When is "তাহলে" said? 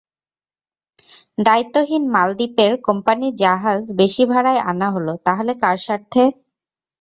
5.25-5.51